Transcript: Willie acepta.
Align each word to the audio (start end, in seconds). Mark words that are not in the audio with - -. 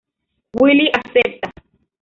Willie 0.59 0.91
acepta. 0.99 1.47